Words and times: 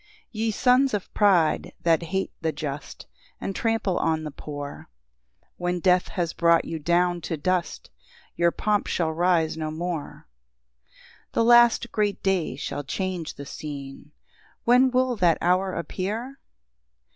1 0.01 0.07
Ye 0.31 0.49
sons 0.49 0.95
of 0.95 1.13
pride, 1.13 1.73
that 1.83 2.01
hate 2.01 2.31
the 2.41 2.51
just, 2.51 3.05
And 3.39 3.55
trample 3.55 3.99
on 3.99 4.23
the 4.23 4.31
poor, 4.31 4.89
When 5.57 5.79
death 5.79 6.07
has 6.07 6.33
brought 6.33 6.65
you 6.65 6.79
down 6.79 7.21
to 7.21 7.37
dust, 7.37 7.91
Your 8.35 8.49
pomp 8.49 8.87
shall 8.87 9.11
rise 9.11 9.57
no 9.57 9.69
more, 9.69 10.27
2 10.85 10.91
The 11.33 11.43
last 11.43 11.91
great 11.91 12.23
day 12.23 12.55
shall 12.55 12.83
change 12.83 13.35
the 13.35 13.45
scene; 13.45 14.11
When 14.63 14.89
will 14.89 15.15
that 15.17 15.37
hour 15.39 15.73
appear? 15.75 16.39